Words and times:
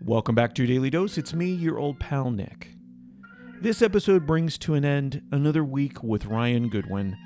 Welcome 0.00 0.34
back 0.34 0.54
to 0.54 0.66
Daily 0.66 0.88
Dose. 0.88 1.18
It's 1.18 1.34
me, 1.34 1.50
your 1.50 1.78
old 1.78 2.00
pal 2.00 2.30
Nick. 2.30 2.68
This 3.60 3.82
episode 3.82 4.26
brings 4.26 4.56
to 4.58 4.74
an 4.74 4.84
end 4.84 5.20
another 5.32 5.64
week 5.64 6.02
with 6.02 6.26
Ryan 6.26 6.68
Goodwin. 6.68 7.16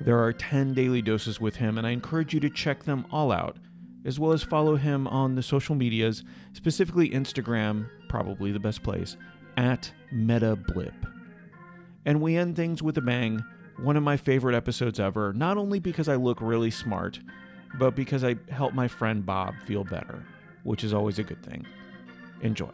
There 0.00 0.18
are 0.18 0.32
10 0.32 0.74
daily 0.74 1.00
doses 1.00 1.40
with 1.40 1.56
him, 1.56 1.78
and 1.78 1.86
I 1.86 1.90
encourage 1.90 2.34
you 2.34 2.40
to 2.40 2.50
check 2.50 2.84
them 2.84 3.06
all 3.12 3.30
out, 3.30 3.58
as 4.04 4.18
well 4.18 4.32
as 4.32 4.42
follow 4.42 4.76
him 4.76 5.06
on 5.06 5.34
the 5.34 5.42
social 5.42 5.74
medias, 5.74 6.24
specifically 6.54 7.10
Instagram, 7.10 7.88
probably 8.08 8.50
the 8.50 8.58
best 8.58 8.82
place, 8.82 9.16
at 9.56 9.92
MetaBlip. 10.12 10.94
And 12.04 12.20
we 12.20 12.36
end 12.36 12.56
things 12.56 12.82
with 12.82 12.98
a 12.98 13.02
bang, 13.02 13.44
one 13.76 13.96
of 13.96 14.02
my 14.02 14.16
favorite 14.16 14.56
episodes 14.56 14.98
ever, 14.98 15.32
not 15.32 15.56
only 15.56 15.78
because 15.78 16.08
I 16.08 16.16
look 16.16 16.40
really 16.40 16.70
smart, 16.70 17.20
but 17.78 17.94
because 17.94 18.24
I 18.24 18.36
help 18.50 18.74
my 18.74 18.88
friend 18.88 19.24
Bob 19.24 19.54
feel 19.66 19.84
better, 19.84 20.24
which 20.62 20.84
is 20.84 20.92
always 20.92 21.18
a 21.18 21.22
good 21.22 21.42
thing. 21.44 21.66
Enjoy. 22.42 22.72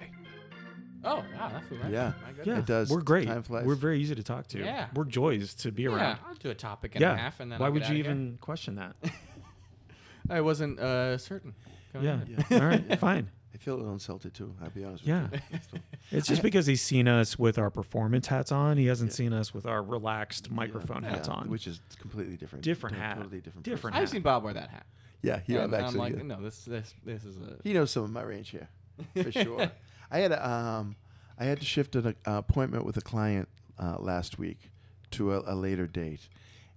Oh 1.02 1.24
wow, 1.34 1.48
that 1.48 1.64
flew 1.64 1.78
right 1.78 1.90
Yeah. 1.90 2.12
My. 2.22 2.44
Yeah, 2.44 2.58
It 2.58 2.66
does. 2.66 2.90
We're 2.90 3.00
great. 3.00 3.26
Time 3.26 3.42
flies. 3.42 3.64
We're 3.64 3.74
very 3.74 4.00
easy 4.00 4.14
to 4.14 4.22
talk 4.22 4.46
to. 4.48 4.58
Yeah. 4.58 4.88
We're 4.94 5.04
joys 5.04 5.54
to 5.54 5.72
be 5.72 5.86
around. 5.86 5.98
Yeah, 5.98 6.04
around. 6.04 6.18
I'll 6.28 6.34
do 6.34 6.50
a 6.50 6.54
topic 6.54 6.94
and 6.94 7.02
yeah. 7.02 7.14
a 7.14 7.16
half, 7.16 7.40
and 7.40 7.50
then 7.50 7.58
Why 7.58 7.66
I'll 7.66 7.72
would 7.72 7.82
get 7.82 7.90
you 7.90 8.00
outta 8.00 8.04
here. 8.04 8.12
even 8.12 8.38
question 8.40 8.76
that? 8.76 8.96
I 10.30 10.42
wasn't 10.42 10.78
uh, 10.78 11.16
certain. 11.18 11.54
Go 11.92 12.00
yeah. 12.00 12.20
ahead. 12.22 12.62
All 12.62 12.68
right. 12.68 12.98
Fine. 13.00 13.30
I 13.54 13.58
feel 13.58 13.74
a 13.74 13.78
little 13.78 13.92
insulted 13.92 14.32
too. 14.34 14.54
I'll 14.62 14.70
be 14.70 14.84
honest 14.84 15.04
Yeah. 15.06 15.28
with 15.30 15.42
you. 15.72 15.80
It's 16.12 16.26
just 16.26 16.42
because 16.48 16.66
he's 16.66 16.82
seen 16.82 17.06
us 17.08 17.38
with 17.38 17.58
our 17.58 17.70
performance 17.70 18.26
hats 18.26 18.50
on. 18.52 18.76
He 18.76 18.86
hasn't 18.86 19.12
seen 19.12 19.32
us 19.32 19.52
with 19.54 19.66
our 19.66 19.82
relaxed 19.82 20.50
microphone 20.50 21.02
yeah, 21.04 21.10
hats 21.10 21.28
on. 21.28 21.48
which 21.48 21.66
is 21.66 21.80
completely 22.00 22.36
different. 22.36 22.64
Different 22.64 22.94
Totally- 22.96 23.08
hat. 23.08 23.16
Totally 23.22 23.40
different. 23.40 23.64
Different 23.64 23.94
person. 23.94 24.02
I've 24.02 24.08
seen 24.10 24.22
Bob 24.22 24.42
wear 24.44 24.54
that 24.54 24.70
hat. 24.70 24.86
Yeah, 25.22 25.40
he 25.46 25.54
and 25.56 25.72
actually. 25.74 25.86
I'm 25.88 25.96
like, 25.96 26.16
yeah. 26.16 26.22
no, 26.22 26.42
this 26.42 26.64
this 26.64 26.94
this 27.04 27.24
is 27.24 27.36
a. 27.36 27.58
He 27.62 27.72
knows 27.74 27.90
some 27.90 28.04
of 28.04 28.10
my 28.10 28.22
range 28.22 28.48
here, 28.50 28.68
for 29.14 29.30
sure. 29.44 29.70
I 30.10 30.18
had 30.20 30.32
a, 30.32 30.48
um, 30.48 30.96
I 31.38 31.44
had 31.44 31.60
to 31.60 31.66
shift 31.66 31.94
an 31.94 32.06
uh, 32.06 32.12
appointment 32.38 32.84
with 32.86 32.96
a 32.96 33.02
client 33.02 33.48
uh, 33.78 33.96
last 33.98 34.38
week 34.38 34.70
to 35.12 35.34
a, 35.34 35.42
a 35.52 35.54
later 35.54 35.86
date, 35.86 36.26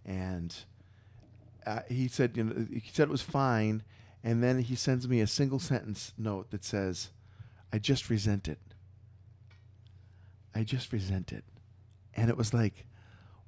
and 0.06 0.54
uh, 1.66 1.80
he 1.88 2.08
said, 2.10 2.36
you 2.36 2.44
know, 2.44 2.66
he 2.70 2.84
said 2.92 3.08
it 3.08 3.12
was 3.12 3.22
fine, 3.22 3.82
and 4.24 4.44
then 4.44 4.60
he 4.60 4.76
sends 4.76 5.08
me 5.08 5.20
a 5.20 5.28
single 5.28 5.60
sentence 5.60 6.14
note 6.18 6.52
that 6.52 6.64
says, 6.64 7.10
"I 7.72 7.80
just 7.80 8.10
resent 8.10 8.48
it. 8.48 8.60
I 10.56 10.64
just 10.64 10.94
resent 10.94 11.34
it," 11.34 11.44
and 12.16 12.30
it 12.30 12.38
was 12.38 12.54
like, 12.54 12.86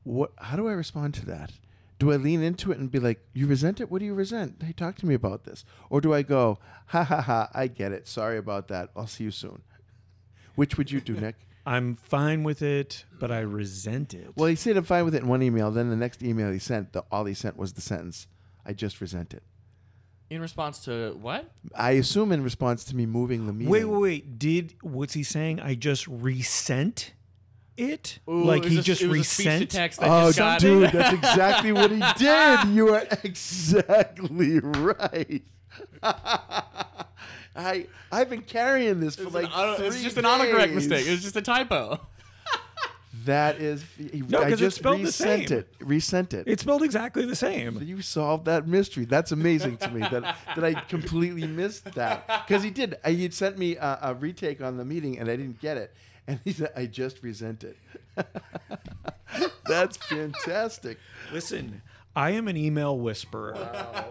what? 0.06 0.32
How 0.38 0.56
do 0.56 0.68
I 0.68 0.74
respond 0.74 1.14
to 1.16 1.26
that? 1.26 1.52
Do 1.98 2.12
I 2.12 2.18
lean 2.18 2.44
into 2.44 2.72
it 2.72 2.78
and 2.78 2.92
be 2.92 3.00
like, 3.00 3.20
"You 3.34 3.48
resent 3.48 3.82
it? 3.82 3.90
What 3.90 4.00
do 4.00 4.06
you 4.06 4.14
resent? 4.14 4.62
Hey, 4.62 4.72
talk 4.72 4.96
to 4.98 5.06
me 5.06 5.16
about 5.16 5.44
this," 5.46 5.66
or 5.90 6.00
do 6.00 6.14
I 6.14 6.22
go, 6.22 6.60
"Ha 6.88 7.04
ha 7.04 7.22
ha! 7.22 7.50
I 7.54 7.68
get 7.68 7.92
it. 7.92 8.08
Sorry 8.08 8.38
about 8.38 8.68
that. 8.68 8.92
I'll 8.96 9.08
see 9.08 9.24
you 9.24 9.32
soon." 9.32 9.64
Which 10.56 10.78
would 10.78 10.92
you 10.92 11.02
do, 11.02 11.14
Nick? 11.20 11.36
I'm 11.66 11.96
fine 11.96 12.44
with 12.44 12.62
it, 12.62 13.06
but 13.20 13.32
I 13.32 13.40
resent 13.40 14.14
it. 14.14 14.34
Well, 14.36 14.48
he 14.48 14.56
said 14.56 14.78
I'm 14.78 14.84
fine 14.84 15.04
with 15.06 15.16
it 15.16 15.24
in 15.24 15.28
one 15.28 15.42
email. 15.42 15.72
Then 15.72 15.90
the 15.90 15.96
next 15.96 16.22
email 16.22 16.52
he 16.52 16.60
sent, 16.60 16.94
the, 16.94 17.04
all 17.12 17.26
he 17.26 17.34
sent 17.34 17.58
was 17.58 17.74
the 17.74 17.82
sentence, 17.82 18.28
"I 18.66 18.74
just 18.74 19.02
resent 19.02 19.34
it." 19.34 19.42
In 20.30 20.42
response 20.42 20.80
to 20.86 21.16
what? 21.22 21.52
I 21.76 21.92
assume 21.92 22.32
in 22.32 22.44
response 22.44 22.84
to 22.86 22.96
me 22.96 23.06
moving 23.06 23.46
the 23.46 23.54
meeting. 23.54 23.70
wait, 23.70 23.86
wait, 23.86 24.00
wait. 24.02 24.40
Did 24.40 24.74
what's 24.82 25.14
he 25.14 25.22
saying? 25.24 25.60
I 25.60 25.76
just 25.76 26.08
resent 26.08 27.14
it? 27.78 28.20
Ooh, 28.28 28.44
like 28.44 28.66
it 28.66 28.72
he 28.72 28.80
a- 28.80 28.82
just 28.82 29.02
it 29.04 29.08
was 29.08 29.18
a 29.18 29.20
resent? 29.20 29.70
text 29.72 30.00
that 30.00 30.10
Oh, 30.10 30.28
just 30.28 30.38
got 30.40 30.60
dude, 30.60 30.92
that's 30.92 31.14
exactly 31.14 31.72
what 31.72 31.92
he 31.92 32.00
did. 32.18 32.68
You 32.70 32.96
are 32.96 33.06
exactly 33.24 34.60
right. 34.62 35.44
I 37.56 37.88
I've 38.12 38.30
been 38.30 38.42
carrying 38.42 39.00
this 39.00 39.16
for 39.16 39.24
It's, 39.24 39.34
like 39.34 39.46
an 39.46 39.52
auto- 39.52 39.84
it's 39.84 39.96
three 39.96 40.04
just 40.04 40.18
an 40.18 40.24
autocorrect 40.26 40.74
mistake. 40.74 41.06
It 41.08 41.12
was 41.12 41.22
just 41.22 41.36
a 41.36 41.42
typo. 41.42 42.00
That 43.24 43.58
is, 43.62 43.84
No, 44.28 44.40
I 44.40 44.44
'cause 44.44 44.52
it's 44.54 44.62
just 44.62 44.78
spelled 44.78 45.00
the 45.00 45.06
resent 45.06 45.50
same. 45.50 45.58
it. 45.60 45.68
Resent 45.80 46.34
it. 46.34 46.44
It's 46.48 46.62
spelled 46.62 46.84
exactly 46.84 47.26
the 47.26 47.36
same. 47.36 47.82
you 47.82 48.02
solved 48.02 48.46
that 48.46 48.68
mystery. 48.68 49.06
That's 49.06 49.32
amazing 49.32 49.78
to 49.78 49.90
me 49.90 50.02
that 50.02 50.36
that 50.56 50.64
I 50.64 50.74
completely 50.74 51.48
missed 51.48 51.86
that 51.96 52.28
because 52.48 52.62
he 52.64 52.70
did. 52.70 52.96
He'd 53.06 53.34
sent 53.34 53.58
me 53.58 53.78
a, 53.78 54.00
a 54.02 54.14
retake 54.14 54.62
on 54.62 54.78
the 54.78 54.86
meeting 54.86 55.18
and 55.18 55.30
I 55.30 55.36
didn't 55.38 55.60
get 55.62 55.78
it, 55.78 55.94
and 56.28 56.40
he 56.44 56.52
said 56.52 56.72
I 56.76 56.86
just 56.88 57.24
resent 57.24 57.64
it. 57.64 57.78
That's 59.68 59.98
fantastic. 59.98 61.00
Listen, 61.34 61.82
I 62.16 62.32
am 62.32 62.48
an 62.48 62.56
email 62.58 62.98
whisperer. 62.98 63.56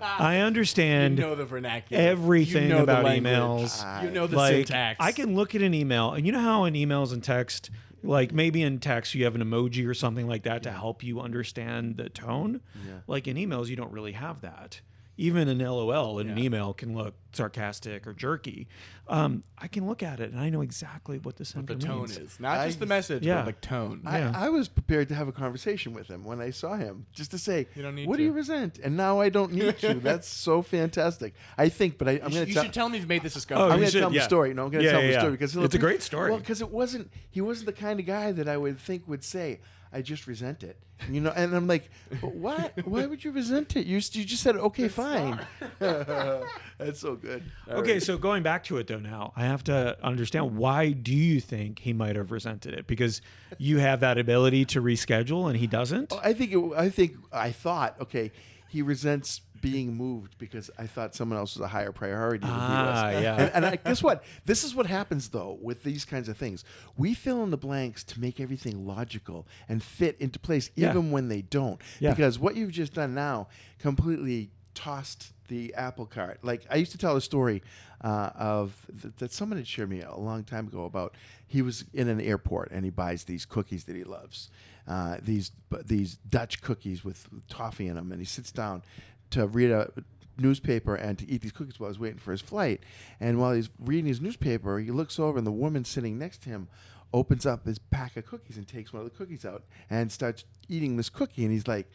I 0.03 0.39
understand 0.39 1.19
You 1.19 1.25
know 1.25 1.35
the 1.35 1.45
vernacular. 1.45 2.03
everything 2.03 2.65
You 2.65 2.69
know 2.71 2.83
about 2.83 3.05
language. 3.05 3.33
emails. 3.33 4.03
You 4.05 4.11
know 4.11 4.27
the 4.27 4.37
like 4.37 4.55
syntax. 4.69 4.97
I 5.01 5.13
can 5.13 5.35
look 5.35 5.55
at 5.55 5.63
an 5.63 5.73
email, 5.75 6.13
and 6.13 6.27
you 6.27 6.33
know 6.33 6.41
how 6.41 6.65
in 6.65 6.75
emails 6.75 7.13
and 7.13 7.23
text, 7.23 7.71
like 8.05 8.33
maybe 8.33 8.63
in 8.63 8.79
text 8.79 9.15
you 9.15 9.25
have 9.25 9.35
an 9.35 9.43
emoji 9.43 9.87
or 9.87 9.95
something 9.95 10.29
like 10.29 10.45
that 10.45 10.63
to 10.65 10.71
help 10.71 11.03
you 11.03 11.21
understand 11.21 11.97
the 11.97 12.09
tone. 12.09 12.61
Yeah. 12.87 13.01
Like 13.07 13.27
in 13.27 13.37
emails, 13.37 13.69
you 13.69 13.77
don't 13.77 13.93
really 13.93 14.13
have 14.13 14.43
that. 14.43 14.81
Even 15.17 15.49
an 15.49 15.59
LOL 15.61 16.19
in 16.19 16.29
an 16.29 16.39
email 16.39 16.75
can 16.75 16.95
look 16.97 17.15
sarcastic 17.33 18.07
or 18.07 18.13
jerky. 18.13 18.67
Um, 19.07 19.45
I 19.59 19.69
can 19.69 19.87
look 19.87 20.03
at 20.03 20.19
it 20.19 20.31
and 20.33 20.41
I 20.41 20.49
know 20.51 20.61
exactly 20.61 21.19
what 21.19 21.37
the 21.37 21.45
What 21.55 21.67
the 21.67 21.75
tone 21.77 21.99
means. 21.99 22.17
is 22.17 22.41
not 22.41 22.59
I- 22.59 22.67
just 22.67 22.81
the 22.81 22.87
message, 22.87 23.25
Yeah. 23.25 23.45
but 23.45 23.61
the 23.61 23.67
tone. 23.67 24.01
Yeah. 24.05 24.33
I, 24.35 24.47
I 24.47 24.49
was 24.49 24.67
prepared 24.69 25.09
to 25.11 25.15
have 25.15 25.29
a 25.29 25.33
conversation 25.33 25.93
with 25.93 26.09
him 26.09 26.25
when 26.25 26.41
I 26.41 26.51
saw 26.51 26.75
him, 26.77 27.07
just 27.13 27.31
to 27.33 27.39
say, 27.39 27.67
You 27.77 27.83
don't 27.83 27.95
need 27.95 28.09
"What 28.09 28.17
do 28.17 28.23
you 28.25 28.33
resent?" 28.33 28.79
And 28.83 28.97
now 28.97 29.21
I 29.21 29.29
don't 29.29 29.53
need 29.53 29.79
to. 29.81 29.95
That's 30.03 30.27
so 30.29 30.63
fantastic. 30.63 31.35
I 31.59 31.69
think, 31.69 31.99
but 31.99 32.09
I, 32.09 32.13
I'm 32.13 32.31
going 32.31 32.33
to 32.33 32.49
you 32.49 32.55
tell. 32.55 32.65
should 32.65 32.73
tell 32.75 32.89
me 32.89 32.99
you've 32.99 33.09
made 33.09 33.23
this 33.23 33.35
Oh, 33.35 33.39
discovery. 33.39 33.65
I'm 33.73 33.79
going 33.79 33.91
to 33.91 33.99
tell 33.99 34.09
him 34.09 34.15
yeah. 34.15 34.21
the 34.21 34.25
story. 34.25 34.55
No, 34.55 34.65
I'm 34.65 34.71
going 34.71 34.81
to 34.83 34.87
Yeah, 34.87 34.93
tell 34.93 35.01
him 35.01 35.07
yeah, 35.07 35.11
the 35.11 35.15
yeah. 35.15 35.21
story 35.21 35.33
because 35.33 35.57
It's 35.57 35.75
a 35.75 35.79
great 35.79 36.03
story. 36.03 36.31
Well, 36.31 36.41
because 36.41 36.61
it 36.61 36.71
wasn't. 36.71 37.11
He 37.31 37.41
wasn't 37.41 37.67
the 37.67 37.73
kind 37.73 38.01
of 38.01 38.07
guy 38.07 38.33
that 38.33 38.49
I 38.49 38.57
would 38.57 38.79
think 38.81 39.07
would 39.07 39.23
say, 39.25 39.61
"I 39.95 40.03
just 40.03 40.27
resent 40.27 40.63
it." 40.65 40.77
You 41.11 41.21
know, 41.21 41.33
and 41.35 41.55
I'm 41.55 41.67
like, 41.67 41.91
but 42.21 42.35
"What? 42.35 42.73
Why 42.87 43.07
would 43.07 43.25
you 43.25 43.31
resent 43.33 43.77
it? 43.77 43.87
You, 43.87 43.97
you 43.97 44.25
just 44.25 44.43
said, 44.43 44.57
okay, 44.57 44.89
fine." 44.89 45.41
That's 45.79 47.01
so 47.01 47.15
good. 47.17 47.43
All 47.71 47.79
Okay, 47.79 47.95
right. 47.95 48.03
so 48.03 48.19
going 48.19 48.43
back 48.43 48.65
to 48.65 48.79
it 48.79 48.87
though 48.87 48.99
now, 48.99 49.33
I 49.37 49.45
have 49.45 49.65
to 49.65 49.97
understand 50.05 50.57
why 50.57 50.91
do 50.91 51.15
you 51.15 51.41
think 51.41 51.79
he 51.79 51.93
might 51.93 52.17
have 52.17 52.31
resented 52.31 52.75
it? 52.75 52.87
Because 52.87 53.23
you 53.59 53.79
have 53.79 54.01
that 54.01 54.19
ability 54.19 54.65
to 54.67 54.83
reschedule 54.83 55.49
and 55.49 55.57
he 55.57 55.67
doesn't? 55.67 56.13
Oh, 56.13 56.21
I 56.23 56.33
think. 56.33 56.53
It, 56.53 56.73
I 56.77 56.91
think. 56.91 57.17
I 57.33 57.51
thought. 57.53 58.01
Okay, 58.01 58.33
he 58.75 58.83
resents 58.83 59.41
being 59.61 59.95
moved 59.95 60.37
because 60.37 60.69
I 60.77 60.87
thought 60.89 61.15
someone 61.15 61.39
else 61.39 61.55
was 61.55 61.63
a 61.65 61.69
higher 61.69 61.93
priority 61.93 62.41
than 62.45 62.51
Ah, 62.53 63.09
he 63.11 63.15
was. 63.15 63.23
yeah. 63.23 63.37
And, 63.37 63.51
and 63.55 63.67
I, 63.67 63.77
guess 63.77 64.03
what? 64.03 64.25
This 64.45 64.65
is 64.65 64.75
what 64.75 64.87
happens 64.87 65.29
though 65.29 65.57
with 65.63 65.85
these 65.85 66.05
kinds 66.05 66.29
of 66.29 66.37
things. 66.37 66.65
We 66.97 67.15
fill 67.15 67.45
in 67.45 67.51
the 67.51 67.57
blanks 67.57 68.03
to 68.05 68.21
make 68.21 68.41
everything 68.41 68.85
logical 68.85 69.47
and 69.69 69.81
fit 69.83 70.17
into 70.19 70.39
place, 70.41 70.71
Yeah. 70.75 70.91
even 70.91 71.13
when 71.13 71.29
they 71.29 71.41
don't. 71.43 71.81
Yeah. 72.01 72.11
Because 72.11 72.39
what 72.39 72.57
you've 72.57 72.73
just 72.73 72.95
done 72.95 73.15
now 73.15 73.47
completely 73.79 74.51
tossed 74.75 75.33
the 75.49 75.75
apple 75.75 76.07
cart. 76.07 76.39
Like 76.43 76.63
I 76.71 76.77
used 76.77 76.93
to 76.93 76.99
tell 76.99 77.17
a 77.17 77.21
story 77.21 77.63
uh, 78.03 78.31
of 78.35 78.87
th- 79.01 79.15
that 79.19 79.33
someone 79.33 79.59
had 79.59 79.67
shared 79.67 79.91
me 79.91 80.03
a 80.03 80.15
long 80.15 80.45
time 80.45 80.69
ago 80.69 80.85
about 80.85 81.15
he 81.47 81.63
was 81.63 81.85
in 81.93 82.09
an 82.09 82.21
airport 82.21 82.71
and 82.71 82.85
he 82.85 82.91
buys 82.91 83.25
these 83.25 83.45
cookies 83.45 83.85
that 83.85 83.97
he 83.97 84.05
loves, 84.05 84.51
uh, 84.89 85.19
these 85.23 85.53
these 85.85 86.17
Dutch 86.29 86.63
cookies 86.63 87.05
with 87.05 87.29
toffee 87.49 87.89
in 87.89 87.95
them, 87.95 88.13
and 88.13 88.21
he 88.21 88.27
sits 88.27 88.51
down 88.51 88.83
to 89.31 89.47
read 89.47 89.71
a 89.71 89.91
newspaper 90.37 90.95
and 90.95 91.19
to 91.19 91.31
eat 91.31 91.43
these 91.43 91.53
cookies 91.53 91.79
while 91.79 91.91
he's 91.91 91.99
waiting 91.99 92.19
for 92.19 92.33
his 92.33 92.41
flight. 92.41 92.83
And 93.21 93.39
while 93.39 93.53
he's 93.53 93.71
reading 93.79 94.07
his 94.07 94.21
newspaper, 94.21 94.79
he 94.79 94.91
looks 94.91 95.19
over 95.19 95.39
and 95.39 95.47
the 95.47 95.53
woman 95.53 95.85
sitting 95.85 96.19
next 96.19 96.43
to 96.43 96.51
him 96.51 96.69
opens 97.13 97.47
up 97.47 97.65
his 97.65 97.79
pack 97.79 98.17
of 98.17 98.27
cookies 98.27 98.57
and 98.57 98.67
takes 98.67 98.93
one 98.93 99.05
of 99.05 99.11
the 99.11 99.17
cookies 99.17 99.45
out 99.45 99.63
and 99.89 100.11
starts 100.11 100.45
eating 100.69 100.97
this 100.97 101.09
cookie. 101.09 101.45
And 101.45 101.53
he's 101.53 101.69
like, 101.69 101.89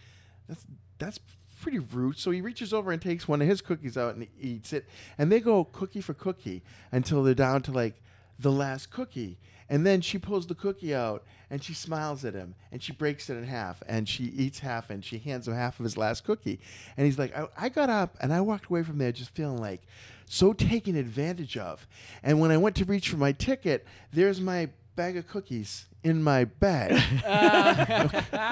"That's 0.47 0.65
that's 0.97 1.19
pretty 1.61 1.79
rude." 1.79 2.17
So 2.17 2.31
he 2.31 2.41
reaches 2.41 2.73
over 2.73 2.91
and 2.91 3.01
takes 3.01 3.27
one 3.27 3.41
of 3.41 3.47
his 3.47 3.61
cookies 3.61 3.97
out 3.97 4.15
and 4.15 4.27
eats 4.39 4.73
it. 4.73 4.87
And 5.17 5.31
they 5.31 5.39
go 5.39 5.63
cookie 5.63 6.01
for 6.01 6.13
cookie 6.13 6.63
until 6.91 7.23
they're 7.23 7.33
down 7.33 7.61
to 7.63 7.71
like 7.71 8.01
the 8.37 8.51
last 8.51 8.89
cookie. 8.89 9.37
And 9.69 9.85
then 9.85 10.01
she 10.01 10.17
pulls 10.17 10.47
the 10.47 10.55
cookie 10.55 10.95
out 10.95 11.23
and 11.49 11.63
she 11.63 11.73
smiles 11.73 12.25
at 12.25 12.33
him 12.33 12.55
and 12.71 12.81
she 12.81 12.91
breaks 12.91 13.29
it 13.29 13.35
in 13.35 13.43
half 13.43 13.83
and 13.87 14.09
she 14.09 14.23
eats 14.23 14.59
half 14.59 14.89
and 14.89 15.05
she 15.05 15.19
hands 15.19 15.47
him 15.47 15.53
half 15.53 15.79
of 15.79 15.83
his 15.83 15.95
last 15.95 16.23
cookie. 16.23 16.59
And 16.97 17.05
he's 17.05 17.19
like, 17.19 17.35
I, 17.37 17.47
I 17.57 17.69
got 17.69 17.89
up 17.89 18.17
and 18.19 18.33
I 18.33 18.41
walked 18.41 18.65
away 18.65 18.81
from 18.81 18.97
there 18.97 19.11
just 19.11 19.35
feeling 19.35 19.59
like 19.59 19.81
so 20.25 20.53
taken 20.53 20.95
advantage 20.95 21.55
of. 21.57 21.87
And 22.23 22.39
when 22.39 22.51
I 22.51 22.57
went 22.57 22.75
to 22.77 22.85
reach 22.85 23.09
for 23.09 23.17
my 23.17 23.31
ticket, 23.31 23.85
there's 24.11 24.41
my 24.41 24.69
bag 24.95 25.17
of 25.17 25.27
cookies 25.27 25.85
in 26.03 26.23
my 26.23 26.45
bag. 26.45 26.99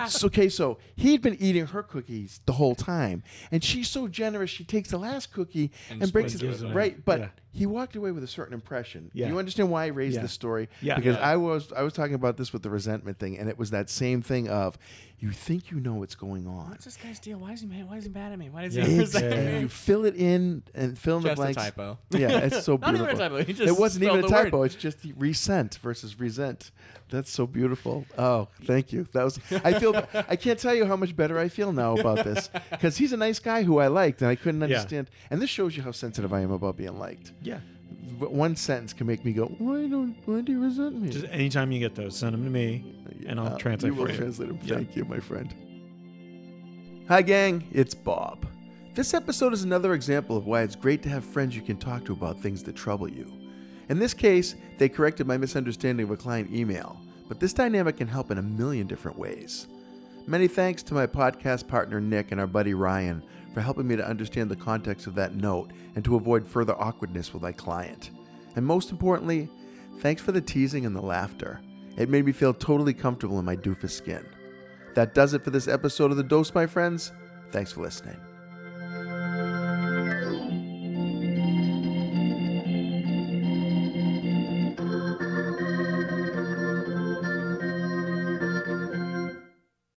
So- 0.09 0.27
okay, 0.27 0.49
so 0.49 0.77
he'd 0.95 1.21
been 1.21 1.35
eating 1.39 1.67
her 1.67 1.83
cookies 1.83 2.41
the 2.45 2.53
whole 2.53 2.75
time, 2.75 3.23
and 3.51 3.63
she's 3.63 3.89
so 3.89 4.07
generous. 4.07 4.49
She 4.49 4.63
takes 4.63 4.89
the 4.89 4.97
last 4.97 5.31
cookie 5.31 5.71
and, 5.89 6.01
And 6.03 6.11
breaks 6.11 6.35
it. 6.35 6.43
it. 6.43 6.73
Right, 6.73 7.03
but 7.03 7.19
Yeah. 7.19 7.27
he 7.51 7.65
walked 7.65 7.95
away 7.95 8.11
with 8.11 8.23
a 8.23 8.27
certain 8.27 8.53
impression. 8.53 9.11
Yeah. 9.13 9.27
Do 9.27 9.33
you 9.33 9.39
understand 9.39 9.69
why 9.71 9.83
I 9.85 9.87
raised 9.87 10.15
Yeah. 10.15 10.21
this 10.23 10.31
story? 10.33 10.69
Yeah. 10.81 10.95
because 10.95 11.15
Yeah. 11.17 11.29
I 11.29 11.37
was 11.37 11.71
I 11.73 11.83
was 11.83 11.93
talking 11.93 12.15
about 12.15 12.37
this 12.37 12.51
with 12.53 12.63
the 12.63 12.69
resentment 12.69 13.19
thing, 13.19 13.37
and 13.37 13.49
it 13.49 13.57
was 13.57 13.71
that 13.71 13.89
same 13.89 14.21
thing 14.21 14.49
of 14.49 14.77
you 15.19 15.31
think 15.31 15.71
you 15.71 15.79
know 15.79 15.95
what's 15.95 16.13
going 16.15 16.45
on. 16.45 16.69
What's 16.69 16.85
this 16.85 16.95
guy's 16.97 17.17
deal? 17.19 17.39
Why 17.39 17.51
is 17.53 17.61
he 17.61 17.67
mad? 17.67 17.89
Why 17.89 17.97
is 17.97 18.03
he 18.03 18.09
mad 18.11 18.31
at 18.33 18.37
me? 18.37 18.49
Why 18.51 18.63
does 18.63 18.75
Yeah. 18.75 18.85
he 18.85 18.93
It's- 18.99 19.13
resent 19.15 19.33
Yeah. 19.33 19.51
me? 19.53 19.59
you 19.61 19.67
fill 19.67 20.05
it 20.05 20.15
in 20.15 20.61
and 20.75 20.97
fill 20.97 21.17
in 21.17 21.23
the 21.23 21.29
Just 21.29 21.39
a 21.39 21.41
blanks. 21.41 21.63
typo. 21.63 21.97
Yeah, 22.11 22.37
it's 22.39 22.63
so 22.63 22.73
Not 22.77 22.81
beautiful. 22.93 23.05
even 23.05 23.15
a 23.15 23.29
typo. 23.29 23.43
He 23.43 23.53
just 23.53 23.67
it 23.67 23.79
wasn't 23.79 24.03
even 24.03 24.17
a 24.17 24.19
spelled 24.19 24.31
the 24.31 24.35
word. 24.35 24.43
typo. 24.45 24.63
It's 24.63 24.75
just 24.75 25.01
the 25.01 25.13
resent 25.13 25.79
versus 25.81 26.19
resent. 26.19 26.71
That's 27.09 27.31
so 27.37 27.47
beautiful. 27.47 28.05
Oh, 28.17 28.49
thank 28.65 28.91
you. 28.93 29.07
That 29.13 29.23
was. 29.23 29.39
I 29.63 29.71
feel. 29.79 29.93
I 30.13 30.35
can't 30.35 30.59
tell 30.59 30.75
you 30.75 30.85
how 30.85 30.97
much 30.97 31.15
better 31.15 31.37
I 31.39 31.47
feel 31.47 31.71
now 31.71 31.95
about 31.95 32.25
this 32.25 32.49
because 32.71 32.97
he's 32.97 33.13
a 33.13 33.17
nice 33.27 33.39
guy 33.39 33.63
who 33.63 33.77
I 33.79 33.87
liked, 33.87 34.21
and 34.21 34.29
I 34.29 34.35
couldn't 34.35 34.59
Yeah. 34.61 34.65
understand. 34.77 35.09
And 35.31 35.41
this 35.41 35.49
shows 35.49 35.77
you 35.77 35.83
how 35.83 35.91
sensitive 35.91 36.33
I 36.33 36.41
am 36.41 36.51
about 36.51 36.75
being 36.75 36.97
liked. 36.99 37.31
Yeah. 37.41 37.59
But 38.19 38.33
one 38.33 38.55
sentence 38.55 38.91
can 38.93 39.05
make 39.07 39.23
me 39.23 39.31
go, 39.31 39.45
"Why 39.59 39.87
don't? 39.87 40.15
Why 40.25 40.41
do 40.41 40.51
you 40.51 40.61
resent 40.63 40.99
me?" 41.01 41.09
Just 41.09 41.25
anytime 41.31 41.71
you 41.71 41.79
get 41.79 41.95
those, 41.95 42.17
send 42.17 42.33
them 42.33 42.43
to 42.43 42.49
me, 42.49 42.83
and 43.27 43.39
I'll 43.39 43.53
Uh, 43.53 43.57
translate 43.57 43.91
you 43.93 43.95
for 43.97 44.03
will 44.05 44.11
you. 44.11 44.17
translate 44.17 44.49
them. 44.49 44.59
Yeah. 44.63 44.75
Thank 44.75 44.95
you, 44.97 45.05
my 45.05 45.19
friend. 45.19 45.53
Hi, 47.09 47.21
gang. 47.21 47.63
It's 47.71 47.93
Bob. 47.95 48.45
This 48.95 49.13
episode 49.13 49.53
is 49.53 49.63
another 49.63 49.93
example 49.93 50.35
of 50.35 50.45
why 50.47 50.63
it's 50.63 50.75
great 50.75 51.01
to 51.03 51.09
have 51.09 51.23
friends 51.23 51.55
you 51.55 51.61
can 51.61 51.77
talk 51.77 52.03
to 52.05 52.13
about 52.13 52.41
things 52.41 52.63
that 52.63 52.75
trouble 52.75 53.07
you. 53.09 53.31
In 53.89 53.99
this 53.99 54.13
case, 54.13 54.55
they 54.79 54.89
corrected 54.89 55.27
my 55.27 55.37
misunderstanding 55.37 56.03
of 56.05 56.11
a 56.11 56.17
client 56.17 56.51
email, 56.51 56.99
but 57.27 57.39
this 57.39 57.53
dynamic 57.53 57.97
can 57.97 58.07
help 58.07 58.31
in 58.31 58.37
a 58.37 58.41
million 58.41 58.87
different 58.87 59.17
ways. 59.17 59.67
Many 60.25 60.47
thanks 60.47 60.83
to 60.83 60.93
my 60.93 61.07
podcast 61.07 61.67
partner 61.67 62.01
Nick 62.01 62.31
and 62.31 62.41
our 62.41 62.47
buddy 62.47 62.73
Ryan 62.73 63.23
for 63.53 63.61
helping 63.61 63.87
me 63.87 63.95
to 63.95 64.07
understand 64.07 64.51
the 64.51 64.55
context 64.55 65.07
of 65.07 65.15
that 65.15 65.35
note 65.35 65.71
and 65.95 66.03
to 66.03 66.15
avoid 66.15 66.45
further 66.45 66.75
awkwardness 66.79 67.33
with 67.33 67.41
my 67.41 67.51
client. 67.51 68.11
And 68.55 68.65
most 68.65 68.91
importantly, 68.91 69.49
thanks 69.99 70.21
for 70.21 70.31
the 70.31 70.41
teasing 70.41 70.85
and 70.85 70.95
the 70.95 71.01
laughter. 71.01 71.61
It 71.95 72.09
made 72.09 72.25
me 72.25 72.31
feel 72.31 72.53
totally 72.53 72.93
comfortable 72.93 73.39
in 73.39 73.45
my 73.45 73.55
doofus 73.55 73.91
skin. 73.91 74.25
That 74.95 75.15
does 75.15 75.33
it 75.33 75.43
for 75.43 75.49
this 75.49 75.67
episode 75.67 76.11
of 76.11 76.17
The 76.17 76.23
Dose, 76.23 76.53
my 76.53 76.67
friends. 76.67 77.11
Thanks 77.51 77.71
for 77.71 77.81
listening. 77.81 78.26